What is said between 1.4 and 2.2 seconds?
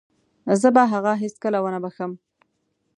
ونه وبښم.